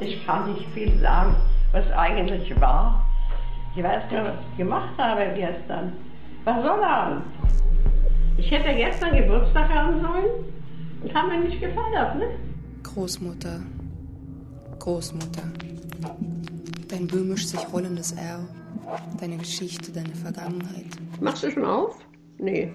[0.00, 1.34] Ich kann nicht viel sagen,
[1.72, 3.04] was eigentlich war.
[3.74, 5.92] Ich weiß gar nicht, was ich gemacht habe gestern.
[6.44, 7.24] War Sonnabend.
[8.36, 10.44] Ich hätte gestern Geburtstag haben sollen
[11.02, 12.28] und haben wir nicht gefeiert, ne?
[12.84, 13.60] Großmutter.
[14.78, 15.42] Großmutter.
[16.88, 18.40] Dein böhmisch sich rollendes R.
[19.20, 20.86] Deine Geschichte, deine Vergangenheit.
[21.20, 21.98] Machst du schon auf?
[22.38, 22.72] Nee,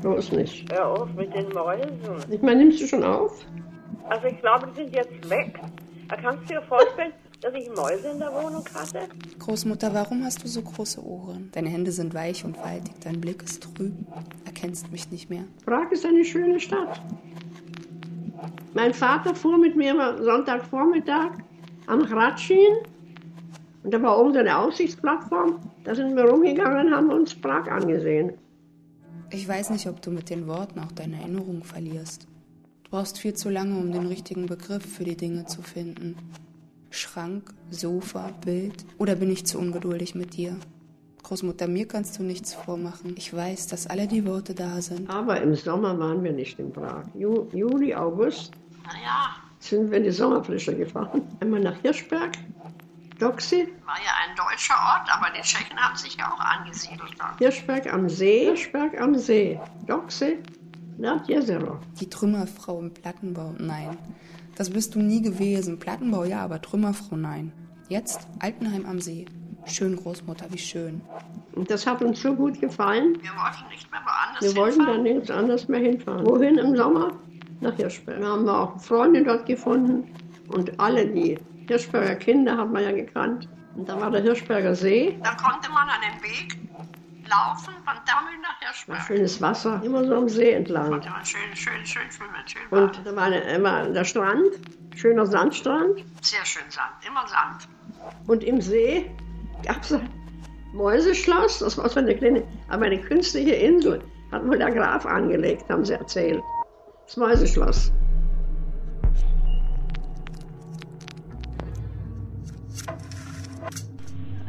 [0.00, 0.72] bloß nicht.
[0.72, 1.90] Hör auf mit den Mäusen.
[2.30, 3.44] Ich meine, nimmst du schon auf?
[4.08, 5.58] Also ich glaube, die sind jetzt weg.
[6.20, 9.08] Kannst du dir vorstellen, dass ich Mäuse in der Wohnung hatte?
[9.38, 11.50] Großmutter, warum hast du so große Ohren?
[11.52, 13.92] Deine Hände sind weich und faltig, dein Blick ist trüb.
[14.44, 15.44] Erkennst mich nicht mehr.
[15.64, 17.00] Prag ist eine schöne Stadt.
[18.74, 21.30] Mein Vater fuhr mit mir Sonntagvormittag
[21.86, 22.76] am Hradschin
[23.82, 25.60] und da war oben so eine Aussichtsplattform.
[25.84, 28.32] Da sind wir rumgegangen und haben uns Prag angesehen.
[29.30, 32.26] Ich weiß nicht, ob du mit den Worten auch deine Erinnerung verlierst.
[32.92, 36.14] Du brauchst viel zu lange, um den richtigen Begriff für die Dinge zu finden.
[36.90, 38.84] Schrank, Sofa, Bild?
[38.98, 40.58] Oder bin ich zu ungeduldig mit dir?
[41.22, 43.14] Großmutter, mir kannst du nichts vormachen.
[43.16, 45.08] Ich weiß, dass alle die Worte da sind.
[45.08, 47.04] Aber im Sommer waren wir nicht in Prag.
[47.14, 48.52] Ju Juli, August
[48.84, 51.22] Naja, sind wir in die Sommerfrische gefahren.
[51.40, 52.32] Einmal nach Hirschberg,
[53.18, 57.14] Doxy, war ja ein deutscher Ort, aber die Tschechen haben sich ja auch angesiedelt.
[57.38, 60.40] Hirschberg am See, Hirschberg am See, Doxy.
[62.00, 63.96] Die Trümmerfrau im Plattenbau, nein.
[64.56, 65.78] Das bist du nie gewesen.
[65.78, 67.52] Plattenbau ja, aber Trümmerfrau, nein.
[67.88, 69.26] Jetzt Altenheim am See.
[69.66, 71.00] Schön, Großmutter, wie schön.
[71.54, 73.14] Und das hat uns so gut gefallen.
[73.22, 74.94] Wir wollten nicht mehr woanders Wir wollten hinfahren.
[74.96, 76.26] dann nirgends anders mehr hinfahren.
[76.26, 77.12] Wohin im Sommer?
[77.60, 78.20] Nach Hirschberg.
[78.20, 80.04] Da haben wir auch Freunde dort gefunden
[80.48, 81.38] und alle die
[81.68, 83.48] Hirschberger Kinder hat man ja gekannt.
[83.76, 86.58] Und da war der Hirschberger See, Dann konnte man an den Weg
[87.32, 89.02] laufen von Dammel nach war Hirschberg.
[89.02, 90.90] schönes Wasser, immer so am See entlang.
[90.90, 94.50] Konnte man schön, schön, schön schwimmen, schön Und da war eine, immer der Strand,
[94.94, 96.04] schöner Sandstrand.
[96.20, 97.68] Sehr schön Sand, immer Sand.
[98.26, 99.10] Und im See
[99.64, 100.08] gab es ein
[100.74, 104.02] Mäuseschloss, das war so eine kleine, aber eine künstliche Insel.
[104.30, 106.42] Hat wohl der Graf angelegt, haben sie erzählt.
[107.06, 107.92] Das Mäuseschloss.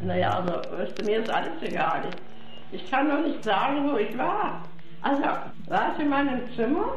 [0.01, 2.09] Naja, also weißt du, mir ist alles egal.
[2.73, 4.63] Ich, kann nur nicht sagen, wo ich war.
[5.01, 5.23] Also,
[5.67, 6.95] war ich in meinem Zimmer